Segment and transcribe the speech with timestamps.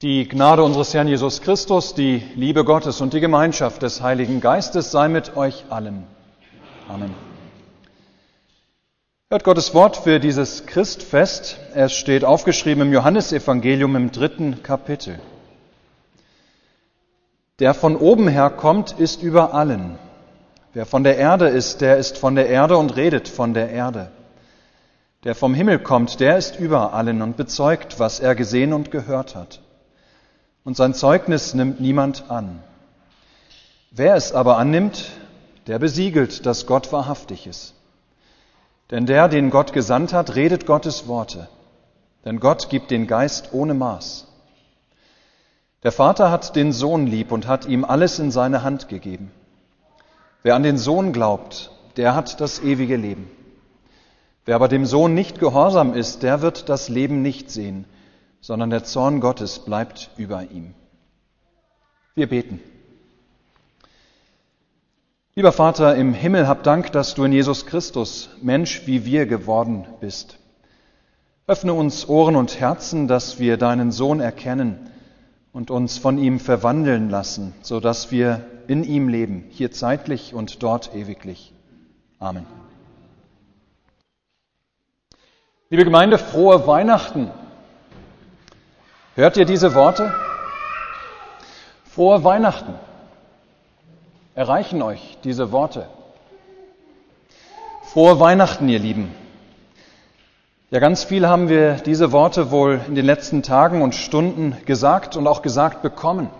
[0.00, 4.92] Die Gnade unseres Herrn Jesus Christus, die Liebe Gottes und die Gemeinschaft des Heiligen Geistes
[4.92, 6.04] sei mit euch allen.
[6.88, 7.12] Amen.
[9.28, 11.58] Hört Gottes Wort für dieses Christfest.
[11.74, 15.18] Es steht aufgeschrieben im Johannesevangelium im dritten Kapitel.
[17.58, 19.98] Der von oben her kommt, ist über allen.
[20.74, 24.12] Wer von der Erde ist, der ist von der Erde und redet von der Erde.
[25.24, 29.34] Der vom Himmel kommt, der ist über allen und bezeugt, was er gesehen und gehört
[29.34, 29.60] hat
[30.68, 32.62] und sein Zeugnis nimmt niemand an.
[33.90, 35.12] Wer es aber annimmt,
[35.66, 37.72] der besiegelt, dass Gott wahrhaftig ist.
[38.90, 41.48] Denn der, den Gott gesandt hat, redet Gottes Worte.
[42.26, 44.26] Denn Gott gibt den Geist ohne Maß.
[45.84, 49.30] Der Vater hat den Sohn lieb und hat ihm alles in seine Hand gegeben.
[50.42, 53.30] Wer an den Sohn glaubt, der hat das ewige Leben.
[54.44, 57.86] Wer aber dem Sohn nicht gehorsam ist, der wird das Leben nicht sehen,
[58.40, 60.74] sondern der Zorn Gottes bleibt über ihm.
[62.14, 62.60] Wir beten.
[65.34, 69.86] Lieber Vater im Himmel, hab Dank, dass du in Jesus Christus Mensch wie wir geworden
[70.00, 70.38] bist.
[71.46, 74.90] Öffne uns Ohren und Herzen, dass wir deinen Sohn erkennen
[75.52, 80.62] und uns von ihm verwandeln lassen, so dass wir in ihm leben, hier zeitlich und
[80.62, 81.54] dort ewiglich.
[82.18, 82.46] Amen.
[85.70, 87.30] Liebe Gemeinde, frohe Weihnachten.
[89.18, 90.14] Hört ihr diese Worte?
[91.90, 92.72] Frohe Weihnachten.
[94.36, 95.88] Erreichen euch diese Worte.
[97.82, 99.12] Frohe Weihnachten, ihr Lieben.
[100.70, 105.16] Ja, ganz viel haben wir diese Worte wohl in den letzten Tagen und Stunden gesagt
[105.16, 106.30] und auch gesagt bekommen.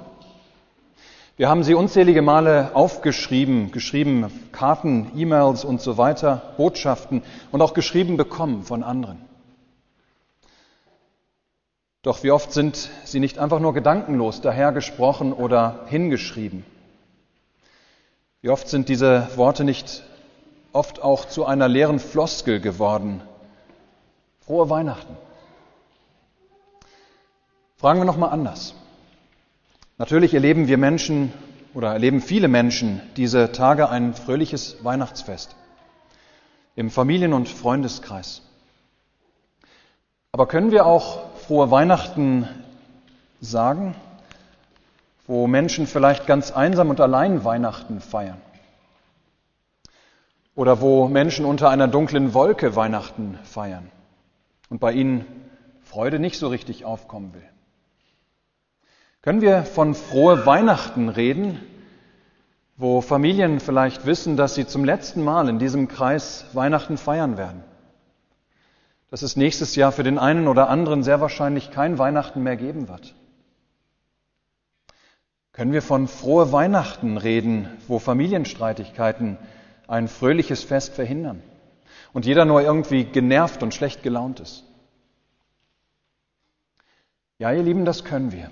[1.37, 7.75] Wir haben sie unzählige Male aufgeschrieben, geschrieben, Karten, E-Mails und so weiter, Botschaften und auch
[7.75, 9.28] geschrieben bekommen von anderen.
[12.09, 16.65] Doch wie oft sind sie nicht einfach nur gedankenlos dahergesprochen oder hingeschrieben?
[18.41, 20.03] Wie oft sind diese Worte nicht
[20.73, 23.21] oft auch zu einer leeren Floskel geworden?
[24.41, 25.19] Frohe Weihnachten.
[27.77, 28.73] Fragen wir nochmal anders.
[29.99, 31.31] Natürlich erleben wir Menschen
[31.75, 35.57] oder erleben viele Menschen diese Tage ein fröhliches Weihnachtsfest
[36.75, 38.41] im Familien- und Freundeskreis.
[40.33, 42.47] Aber können wir auch frohe Weihnachten
[43.41, 43.95] sagen,
[45.27, 48.37] wo Menschen vielleicht ganz einsam und allein Weihnachten feiern?
[50.55, 53.91] Oder wo Menschen unter einer dunklen Wolke Weihnachten feiern
[54.69, 55.25] und bei ihnen
[55.85, 57.49] Freude nicht so richtig aufkommen will?
[59.23, 61.63] Können wir von frohe Weihnachten reden,
[62.77, 67.65] wo Familien vielleicht wissen, dass sie zum letzten Mal in diesem Kreis Weihnachten feiern werden?
[69.11, 72.89] Dass es nächstes Jahr für den einen oder anderen sehr wahrscheinlich kein Weihnachten mehr geben
[72.89, 73.15] wird?
[75.53, 79.39] Können wir von frohe Weihnachten reden, wo Familienstreitigkeiten
[79.89, 81.43] ein fröhliches Fest verhindern
[82.13, 84.65] und jeder nur irgendwie genervt und schlecht gelaunt ist?
[87.39, 88.51] Ja, ihr Lieben, das können wir.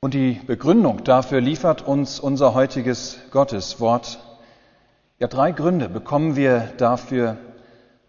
[0.00, 4.18] Und die Begründung dafür liefert uns unser heutiges Gotteswort.
[5.18, 7.36] Ja, drei Gründe bekommen wir dafür,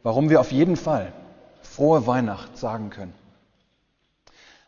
[0.03, 1.13] warum wir auf jeden Fall
[1.61, 3.13] frohe Weihnacht sagen können.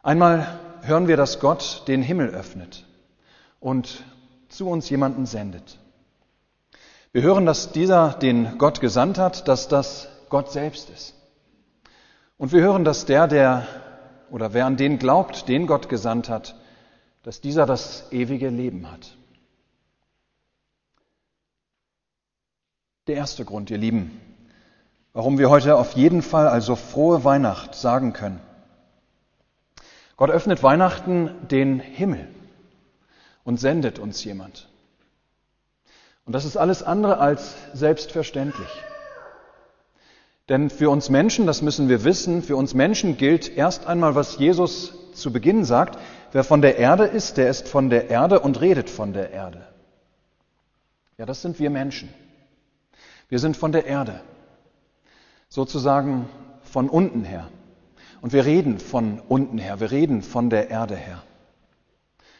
[0.01, 2.85] Einmal hören wir, dass Gott den Himmel öffnet
[3.59, 4.03] und
[4.49, 5.79] zu uns jemanden sendet.
[7.11, 11.13] Wir hören, dass dieser, den Gott gesandt hat, dass das Gott selbst ist.
[12.37, 13.67] Und wir hören, dass der, der
[14.29, 16.55] oder wer an den glaubt, den Gott gesandt hat,
[17.21, 19.15] dass dieser das ewige Leben hat.
[23.07, 24.19] Der erste Grund, ihr Lieben,
[25.13, 28.41] warum wir heute auf jeden Fall also frohe Weihnacht sagen können.
[30.17, 32.27] Gott öffnet Weihnachten den Himmel
[33.43, 34.67] und sendet uns jemand.
[36.25, 38.69] Und das ist alles andere als selbstverständlich.
[40.49, 44.37] Denn für uns Menschen, das müssen wir wissen, für uns Menschen gilt erst einmal, was
[44.37, 45.97] Jesus zu Beginn sagt,
[46.31, 49.67] wer von der Erde ist, der ist von der Erde und redet von der Erde.
[51.17, 52.13] Ja, das sind wir Menschen.
[53.29, 54.21] Wir sind von der Erde
[55.53, 56.27] sozusagen
[56.63, 57.47] von unten her.
[58.21, 61.21] Und wir reden von unten her, wir reden von der Erde her.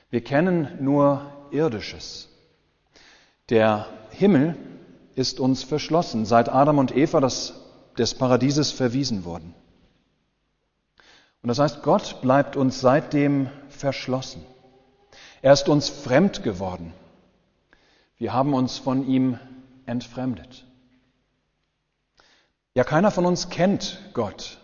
[0.10, 2.27] Wir kennen nur Irdisches.
[3.50, 4.57] Der Himmel
[5.13, 7.54] ist uns verschlossen, seit Adam und Eva das,
[8.00, 9.54] des Paradieses verwiesen wurden.
[11.44, 14.44] Und das heißt, Gott bleibt uns seitdem verschlossen.
[15.44, 16.94] Er ist uns fremd geworden.
[18.18, 19.38] Wir haben uns von ihm
[19.86, 20.65] entfremdet.
[22.75, 24.58] Ja, keiner von uns kennt Gott.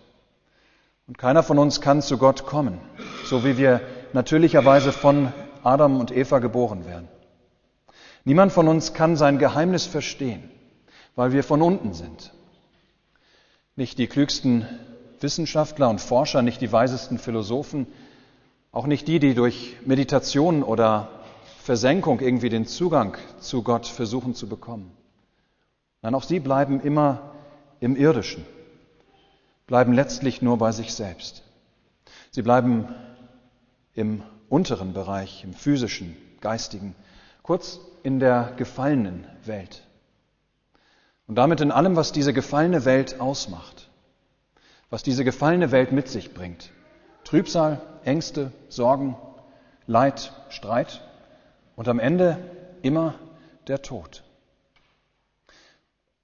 [1.07, 2.79] Und keiner von uns kann zu Gott kommen.
[3.25, 3.81] so wie wir
[4.13, 5.31] natürlicherweise von
[5.63, 7.07] Adam und Eva geboren werden.
[8.25, 10.49] Niemand von uns kann sein Geheimnis verstehen,
[11.15, 12.33] weil wir von unten sind.
[13.75, 14.67] Nicht die klügsten
[15.19, 17.87] Wissenschaftler und Forscher, nicht die weisesten Philosophen,
[18.71, 21.09] auch nicht die, die durch Meditation oder
[21.63, 24.91] Versenkung irgendwie den Zugang zu Gott versuchen zu bekommen.
[26.01, 27.35] Nein, auch sie bleiben immer
[27.79, 28.45] im Irdischen,
[29.67, 31.43] bleiben letztlich nur bei sich selbst.
[32.31, 32.87] Sie bleiben
[33.93, 36.95] im unteren Bereich, im physischen, geistigen,
[37.43, 39.83] kurz in der gefallenen Welt.
[41.27, 43.89] Und damit in allem, was diese gefallene Welt ausmacht,
[44.89, 46.71] was diese gefallene Welt mit sich bringt.
[47.23, 49.15] Trübsal, Ängste, Sorgen,
[49.85, 51.01] Leid, Streit
[51.75, 52.37] und am Ende
[52.81, 53.15] immer
[53.67, 54.23] der Tod.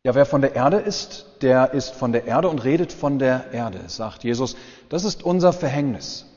[0.05, 3.51] Ja, wer von der Erde ist, der ist von der Erde und redet von der
[3.51, 4.55] Erde, sagt Jesus.
[4.87, 6.27] Das ist unser Verhängnis.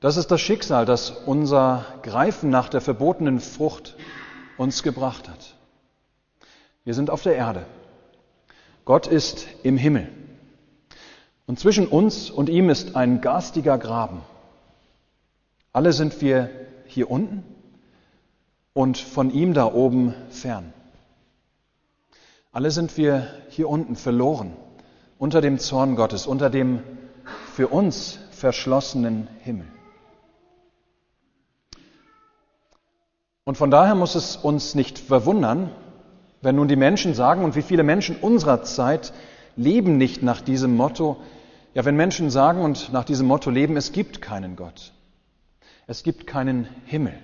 [0.00, 3.96] Das ist das Schicksal, das unser Greifen nach der verbotenen Frucht
[4.58, 5.54] uns gebracht hat.
[6.84, 7.64] Wir sind auf der Erde.
[8.84, 10.08] Gott ist im Himmel.
[11.46, 14.20] Und zwischen uns und ihm ist ein garstiger Graben.
[15.72, 16.50] Alle sind wir
[16.84, 17.42] hier unten
[18.74, 20.74] und von ihm da oben fern.
[22.52, 24.56] Alle sind wir hier unten verloren,
[25.18, 26.82] unter dem Zorn Gottes, unter dem
[27.54, 29.68] für uns verschlossenen Himmel.
[33.44, 35.70] Und von daher muss es uns nicht verwundern,
[36.42, 39.12] wenn nun die Menschen sagen, und wie viele Menschen unserer Zeit
[39.56, 41.18] leben nicht nach diesem Motto,
[41.74, 44.92] ja, wenn Menschen sagen und nach diesem Motto leben, es gibt keinen Gott,
[45.86, 47.16] es gibt keinen Himmel,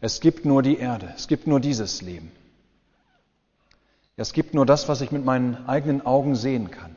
[0.00, 2.32] es gibt nur die Erde, es gibt nur dieses Leben.
[4.16, 6.96] Es gibt nur das, was ich mit meinen eigenen Augen sehen kann.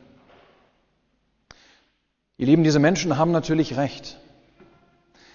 [2.38, 4.18] Ihr Lieben, diese Menschen haben natürlich recht.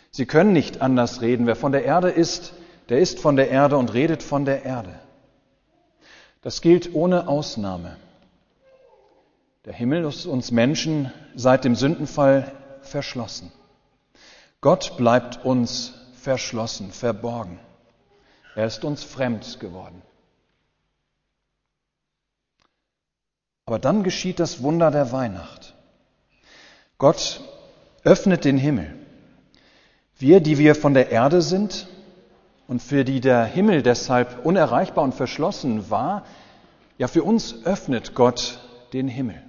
[0.10, 1.46] Sie können nicht anders reden.
[1.46, 2.54] Wer von der Erde ist,
[2.90, 5.00] der ist von der Erde und redet von der Erde.
[6.42, 7.98] Das gilt ohne Ausnahme.
[9.66, 13.52] Der Himmel ist uns Menschen seit dem Sündenfall verschlossen.
[14.62, 17.60] Gott bleibt uns verschlossen, verborgen.
[18.56, 20.02] Er ist uns fremd geworden.
[23.66, 25.74] Aber dann geschieht das Wunder der Weihnacht.
[26.98, 27.42] Gott
[28.04, 28.94] öffnet den Himmel.
[30.18, 31.88] Wir, die wir von der Erde sind,
[32.68, 36.26] und für die der Himmel deshalb unerreichbar und verschlossen war,
[36.98, 38.60] ja für uns öffnet Gott
[38.94, 39.42] den Himmel.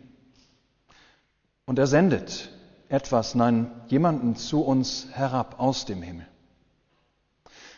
[1.65, 2.51] Und er sendet
[2.89, 6.27] etwas, nein, jemanden zu uns herab aus dem Himmel.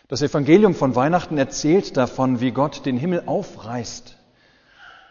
[0.08, 4.17] Das Evangelium von Weihnachten erzählt davon, wie Gott den Himmel aufreißt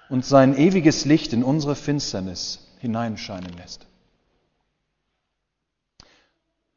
[0.10, 3.86] und sein ewiges Licht in unsere Finsternis hineinscheinen lässt.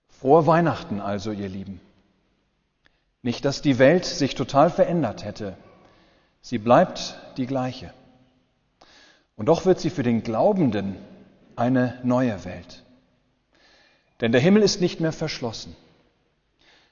[0.08, 1.80] Frohe Weihnachten also, ihr Lieben.
[3.22, 5.56] Nicht, dass die Welt sich total verändert hätte.
[6.42, 7.92] Sie bleibt die gleiche.
[9.36, 10.96] Und doch wird sie für den Glaubenden
[11.56, 12.82] eine neue Welt.
[14.20, 15.74] Denn der Himmel ist nicht mehr verschlossen.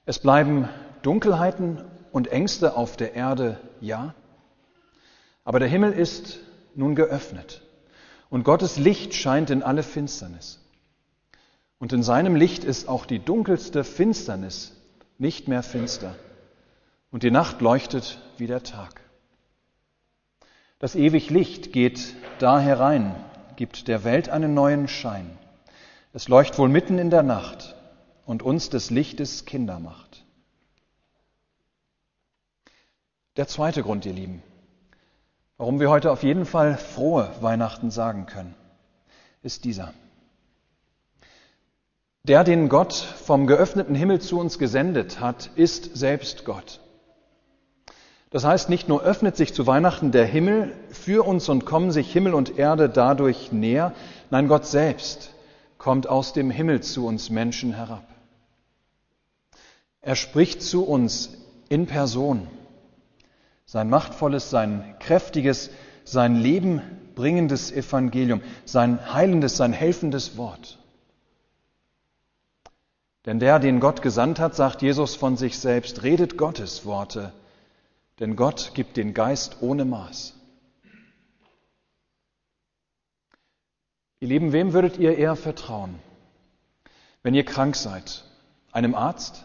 [0.06, 0.69] Es bleiben
[1.02, 4.14] Dunkelheiten und Ängste auf der Erde, ja.
[5.49, 6.41] Aber der Himmel ist
[6.75, 7.62] nun geöffnet.
[8.29, 10.61] Und Gottes Licht scheint in alle Finsternis.
[11.79, 14.76] Und in seinem Licht ist auch die dunkelste Finsternis
[15.17, 16.14] nicht mehr finster.
[17.11, 19.00] Und die Nacht leuchtet wie der Tag.
[20.81, 23.14] Das ewig Licht geht da herein,
[23.57, 25.31] gibt der Welt einen neuen Schein.
[26.12, 27.75] Es leuchtet wohl mitten in der Nacht
[28.26, 30.26] und uns des Lichtes Kinder macht.
[33.38, 34.43] Der zweite Grund, ihr Lieben,
[35.59, 38.55] warum wir heute auf jeden Fall frohe Weihnachten sagen können,
[39.43, 39.93] ist dieser.
[42.23, 46.81] Der, den Gott vom geöffneten Himmel zu uns gesendet hat, ist selbst Gott.
[48.31, 52.12] Das heißt, nicht nur öffnet sich zu Weihnachten der Himmel für uns und kommen sich
[52.12, 53.95] Himmel und Erde dadurch näher,
[54.31, 55.31] nein, Gott selbst
[55.79, 58.05] kommt aus dem Himmel zu uns Menschen herab.
[60.03, 61.31] Er spricht zu uns
[61.69, 62.47] in Person.
[63.69, 65.69] Sein machtvolles, sein kräftiges,
[66.03, 66.81] sein Leben
[67.15, 70.79] bringendes Evangelium, sein heilendes, sein helfendes Wort.
[73.27, 77.35] Denn der, den Gott gesandt hat, sagt Jesus von sich selbst, redet Gottes Worte,
[78.21, 80.33] denn Gott gibt den Geist ohne Maß.
[84.21, 85.97] Ihr Lieben, wem würdet ihr eher vertrauen,
[87.23, 88.25] wenn ihr krank seid?
[88.73, 89.45] Einem Arzt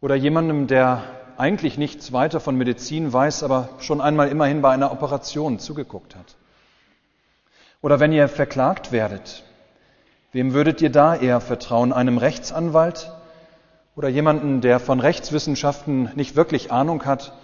[0.00, 4.92] oder jemandem, der eigentlich nichts weiter von Medizin weiß, aber schon einmal immerhin bei einer
[4.92, 6.36] Operation zugeguckt hat?
[7.80, 9.44] Oder wenn ihr verklagt werdet,
[10.32, 11.92] Wem würdet ihr da eher vertrauen?
[11.92, 13.12] Einem Rechtsanwalt
[13.94, 17.36] oder jemanden, der von Rechtswissenschaften nicht wirklich Ahnung hat,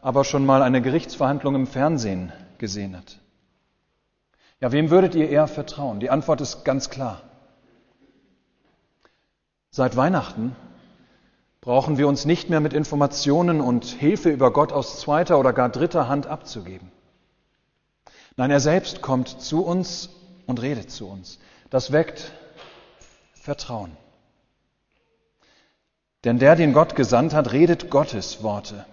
[0.00, 3.18] aber schon mal eine Gerichtsverhandlung im Fernsehen gesehen hat?
[4.60, 5.98] Ja, wem würdet ihr eher vertrauen?
[5.98, 7.22] Die Antwort ist ganz klar.
[9.70, 10.54] Seit Weihnachten
[11.68, 15.68] brauchen wir uns nicht mehr mit Informationen und Hilfe über Gott aus zweiter oder gar
[15.68, 16.90] dritter Hand abzugeben.
[18.36, 20.08] Nein, er selbst kommt zu uns
[20.46, 21.38] und redet zu uns.
[21.68, 22.32] Das weckt
[23.34, 23.94] Vertrauen.
[26.24, 28.86] Denn der, den Gott gesandt hat, redet Gottes Worte.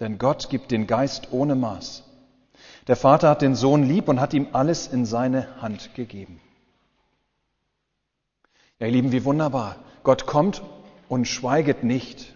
[0.00, 2.04] Denn Gott gibt den Geist ohne Maß.
[2.86, 6.40] Der Vater hat den Sohn lieb und hat ihm alles in seine Hand gegeben.
[8.78, 9.76] Ja, ihr Lieben, wie wunderbar.
[10.04, 10.62] Gott kommt
[11.14, 12.34] und schweiget nicht.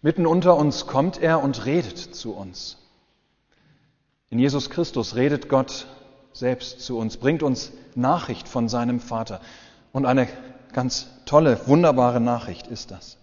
[0.00, 2.78] Mitten unter uns kommt er und redet zu uns.
[4.30, 5.88] In Jesus Christus redet Gott
[6.32, 9.40] selbst zu uns, bringt uns Nachricht von seinem Vater.
[9.90, 10.28] Und eine
[10.72, 13.18] ganz tolle, wunderbare Nachricht ist das.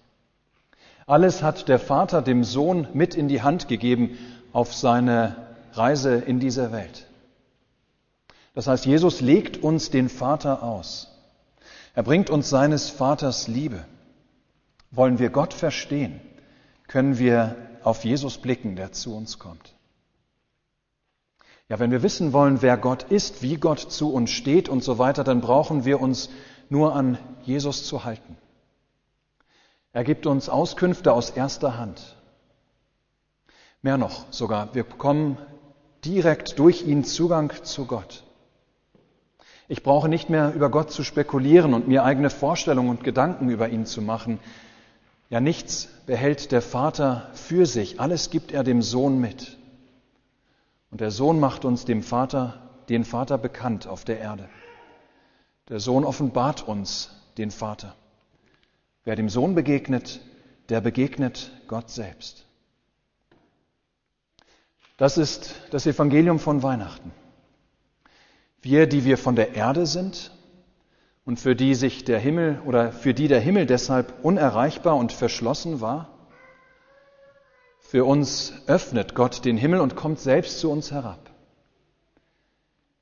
[1.07, 4.17] Alles hat der Vater dem Sohn mit in die Hand gegeben
[4.51, 5.37] auf seine
[5.71, 7.07] Reise in dieser Welt.
[8.53, 11.07] Das heißt, Jesus legt uns den Vater aus.
[11.95, 13.85] Er bringt uns seines Vaters Liebe.
[14.91, 16.21] Wollen wir Gott verstehen,
[16.87, 19.73] können wir auf Jesus blicken, der zu uns kommt.
[21.69, 24.97] Ja, wenn wir wissen wollen, wer Gott ist, wie Gott zu uns steht und so
[24.97, 26.29] weiter, dann brauchen wir uns
[26.69, 28.35] nur an Jesus zu halten.
[29.93, 32.17] Er gibt uns Auskünfte aus erster Hand.
[33.81, 35.37] Mehr noch sogar, wir bekommen
[36.03, 38.23] direkt durch ihn Zugang zu Gott.
[39.67, 43.69] Ich brauche nicht mehr über Gott zu spekulieren und mir eigene Vorstellungen und Gedanken über
[43.69, 44.39] ihn zu machen.
[45.31, 49.57] Ja, nichts behält der Vater für sich, alles gibt er dem Sohn mit.
[50.91, 54.49] Und der Sohn macht uns dem Vater, den Vater bekannt auf der Erde.
[55.69, 57.95] Der Sohn offenbart uns den Vater.
[59.05, 60.19] Wer dem Sohn begegnet,
[60.67, 62.45] der begegnet Gott selbst.
[64.97, 67.13] Das ist das Evangelium von Weihnachten.
[68.61, 70.31] Wir, die wir von der Erde sind
[71.25, 75.81] und für die sich der Himmel oder für die der Himmel deshalb unerreichbar und verschlossen
[75.81, 76.09] war,
[77.79, 81.29] für uns öffnet Gott den Himmel und kommt selbst zu uns herab.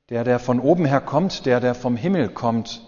[0.08, 2.84] Der, der von oben her kommt, der, der vom Himmel kommt,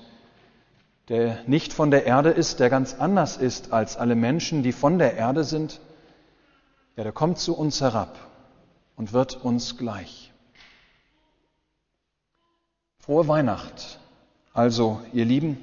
[1.09, 4.99] der nicht von der Erde ist, der ganz anders ist als alle Menschen, die von
[4.99, 5.81] der Erde sind,
[6.97, 8.19] ja, der kommt zu uns herab
[8.97, 10.33] und wird uns gleich.
[12.99, 14.01] Frohe Weihnacht.
[14.53, 15.57] Also, ihr Lieben,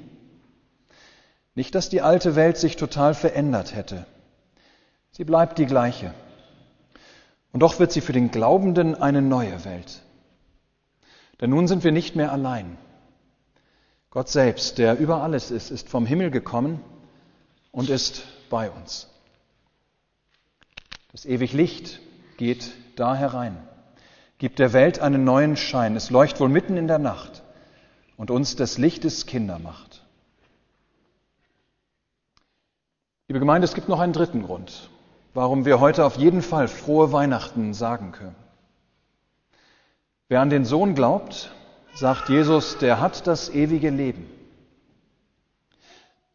[1.54, 4.06] nicht, dass die alte Welt sich total verändert hätte.
[5.12, 6.14] Sie bleibt die gleiche.
[7.52, 10.02] Und doch wird sie für den Glaubenden eine neue Welt.
[11.40, 12.78] Denn nun sind wir nicht mehr allein.
[14.10, 16.80] Gott selbst, der über alles ist, ist vom Himmel gekommen
[17.70, 19.08] und ist bei uns.
[21.12, 22.00] Das ewig Licht
[22.36, 23.56] geht da herein,
[24.38, 25.96] gibt der Welt einen neuen Schein.
[25.96, 27.42] Es leuchtet wohl mitten in der Nacht
[28.20, 30.04] und uns des Lichtes Kinder macht.
[33.28, 34.90] Liebe Gemeinde, es gibt noch einen dritten Grund,
[35.32, 38.36] warum wir heute auf jeden Fall frohe Weihnachten sagen können.
[40.28, 41.50] Wer an den Sohn glaubt,
[41.94, 44.30] sagt Jesus, der hat das ewige Leben.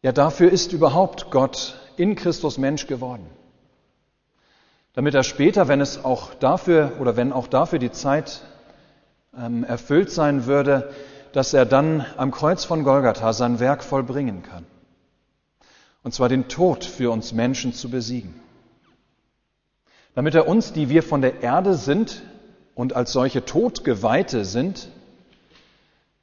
[0.02, 3.28] Ja, dafür ist überhaupt Gott in Christus Mensch geworden.
[4.94, 8.40] Damit er später, wenn es auch dafür oder wenn auch dafür die Zeit
[9.38, 10.92] ähm, erfüllt sein würde,
[11.36, 14.64] dass er dann am Kreuz von Golgatha sein Werk vollbringen kann.
[16.02, 18.40] Und zwar den Tod für uns Menschen zu besiegen
[20.16, 22.22] damit er uns, die wir von der Erde sind
[22.74, 24.88] und als solche Todgeweihte sind,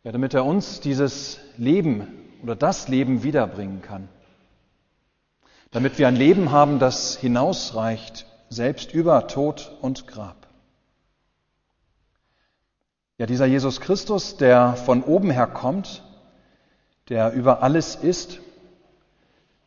[0.04, 2.08] ja, damit er uns dieses Leben
[2.42, 4.10] oder das Leben wiederbringen kann.
[5.70, 10.43] Damit wir ein Leben haben, das hinausreicht, selbst über Tod und Grab.
[13.20, 16.04] Ja, dieser Jesus Christus, der von oben her kommt,
[17.10, 18.40] der über alles ist,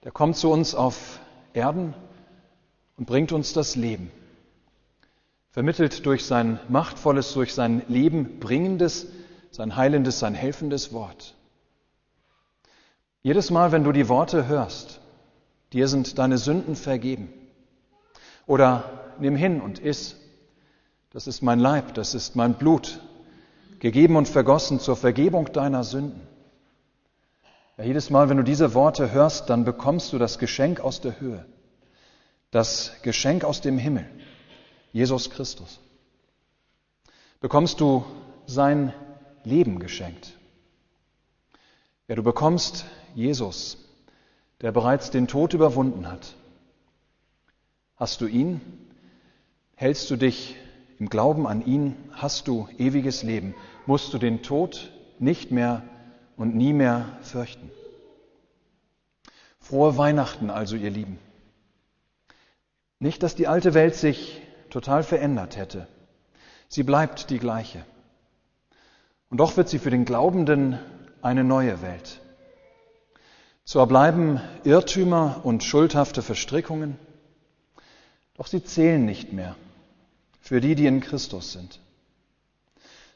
[0.03, 1.21] der kommt zu uns auf
[1.53, 1.95] Erden
[2.97, 4.11] und bringt uns das Leben.
[5.51, 9.07] Vermittelt durch sein machtvolles, durch sein Leben bringendes,
[9.53, 11.35] sein heilendes, sein helfendes Wort.
[13.23, 15.01] Jedes Mal, wenn du die Worte hörst,
[15.73, 17.33] dir sind deine Sünden vergeben.
[18.47, 20.17] Oder nimm hin und iss.
[21.11, 23.01] Das ist mein Leib, das ist mein Blut,
[23.79, 26.21] gegeben und vergossen zur Vergebung deiner Sünden.
[27.77, 31.21] Ja, jedes Mal, wenn du diese Worte hörst, dann bekommst du das Geschenk aus der
[31.21, 31.45] Höhe
[32.51, 34.09] das Geschenk aus dem Himmel,
[34.93, 35.79] Jesus Christus,
[37.41, 38.05] bekommst du
[38.47, 38.95] sein
[39.45, 40.33] Leben geschenkt.
[42.09, 43.77] Ja, du bekommst Jesus,
[44.61, 46.35] der bereits den Tod überwunden hat.
[47.97, 48.61] Hast du ihn?
[49.75, 50.57] Hältst du dich
[50.99, 51.97] im Glauben an ihn?
[52.13, 53.55] Hast du ewiges Leben?
[53.87, 55.83] Musst du den Tod nicht mehr
[56.37, 57.71] und nie mehr fürchten?
[59.61, 61.19] Frohe Weihnachten also, ihr Lieben.
[62.99, 65.87] Nicht, dass die alte Welt sich total verändert hätte.
[66.69, 67.85] Sie bleibt die gleiche.
[69.29, 70.79] Und doch wird sie für den Glaubenden
[71.21, 72.21] eine neue Welt.
[73.65, 76.97] Zwar bleiben Irrtümer und schuldhafte Verstrickungen,
[78.35, 79.57] doch sie zählen nicht mehr
[80.47, 81.81] für die, die in Christus sind.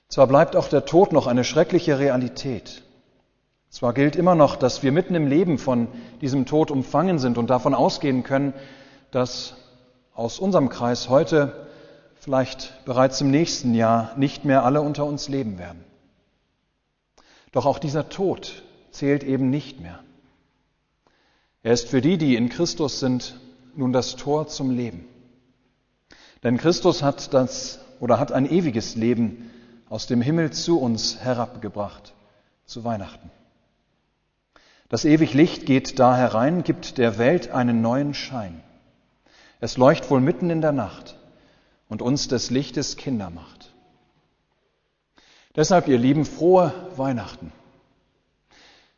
[0.08, 2.82] Zwar bleibt auch der Tod noch eine schreckliche Realität.
[3.68, 5.86] Zwar gilt immer noch, dass wir mitten im Leben von
[6.20, 8.52] diesem Tod umfangen sind und davon ausgehen können,
[9.12, 9.54] dass
[10.12, 11.68] aus unserem Kreis heute,
[12.16, 15.84] vielleicht bereits im nächsten Jahr, nicht mehr alle unter uns leben werden.
[17.52, 20.00] Doch auch dieser Tod zählt eben nicht mehr.
[21.62, 23.38] Er ist für die, die in Christus sind,
[23.76, 25.06] nun das Tor zum Leben.
[26.42, 29.50] Denn Christus hat das oder hat ein ewiges Leben
[29.88, 32.14] aus dem Himmel zu uns herabgebracht,
[32.64, 33.30] zu Weihnachten.
[34.88, 38.60] Das ewig Licht geht da herein, gibt der Welt einen neuen Schein.
[39.60, 41.16] Es leucht wohl mitten in der Nacht
[41.88, 43.72] und uns des Lichtes Kinder macht.
[45.54, 47.52] Deshalb, ihr Lieben, frohe Weihnachten.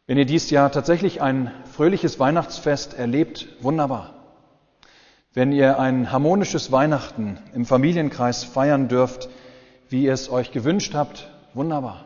[0.07, 4.22] Wenn ihr dies Jahr tatsächlich ein fröhliches Weihnachtsfest erlebt, wunderbar.
[5.35, 9.31] Wenn ihr ein harmonisches Weihnachten im Familienkreis feiern dürft,
[9.89, 12.05] wie ihr es euch gewünscht habt, wunderbar.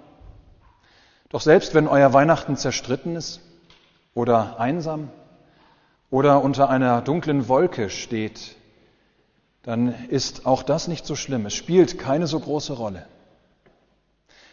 [1.31, 3.41] Doch selbst wenn euer Weihnachten zerstritten ist
[4.15, 5.11] oder einsam
[6.09, 8.55] oder unter einer dunklen Wolke steht,
[9.65, 11.47] dann ist auch das nicht so schlimm.
[11.47, 13.07] Es spielt keine so große Rolle.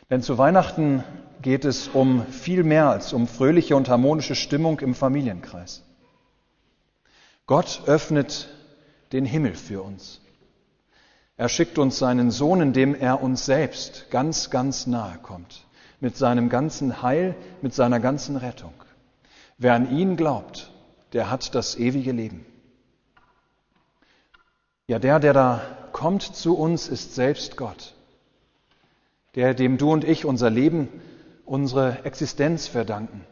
[0.10, 1.03] Denn zu Weihnachten
[1.44, 5.84] geht es um viel mehr als um fröhliche und harmonische Stimmung im Familienkreis.
[7.46, 8.50] Gott öffnet
[9.13, 10.20] den Himmel für uns.
[11.38, 15.66] Er schickt uns seinen Sohn, indem er uns selbst ganz, ganz nahe kommt,
[16.00, 18.74] mit seinem ganzen Heil, mit seiner ganzen Rettung.
[19.57, 20.72] Wer an ihn glaubt,
[21.14, 22.46] der hat das ewige Leben.
[24.88, 25.61] Ja, der, der da
[25.94, 27.94] kommt zu uns, ist selbst Gott
[29.35, 30.88] der, dem du und ich unser Leben,
[31.46, 33.25] unsere Existenz verdanken,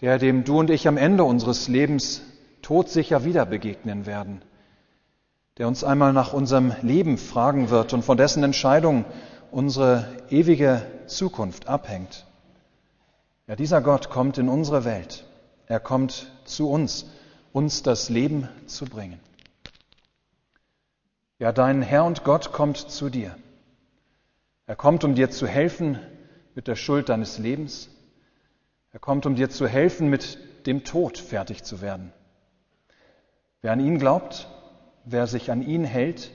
[0.00, 2.22] der, dem du und ich am Ende unseres Lebens
[2.62, 4.42] todsicher wieder begegnen werden,
[5.60, 9.04] der uns einmal nach unserem Leben fragen wird und von dessen Entscheidung
[9.50, 12.24] unsere ewige Zukunft abhängt.
[13.46, 15.26] Ja, dieser Gott kommt in unsere Welt.
[15.66, 17.04] Er kommt zu uns,
[17.52, 19.20] uns das Leben zu bringen.
[21.38, 23.36] Ja, dein Herr und Gott kommt zu dir.
[24.64, 25.98] Er kommt, um dir zu helfen
[26.54, 27.90] mit der Schuld deines Lebens.
[28.92, 32.14] Er kommt, um dir zu helfen, mit dem Tod fertig zu werden.
[33.60, 34.48] Wer an ihn glaubt,
[35.04, 36.30] wer sich an ihn hält,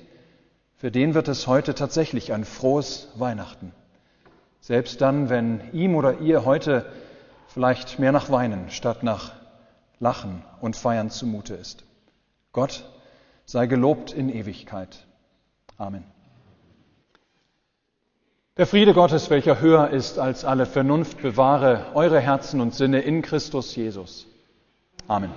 [0.78, 3.72] für den wird es heute tatsächlich ein frohes Weihnachten.
[4.62, 6.86] Selbst dann, wenn ihm oder ihr heute
[7.48, 9.32] vielleicht mehr nach Weinen statt nach
[10.00, 11.84] Lachen und Feiern zumute ist.
[12.52, 12.84] Gott
[13.46, 15.06] sei gelobt in Ewigkeit.
[15.78, 16.04] Amen.
[18.58, 23.22] Der Friede Gottes, welcher höher ist als alle Vernunft, bewahre eure Herzen und Sinne in
[23.22, 24.28] Christus Jesus.
[25.08, 25.32] Amen.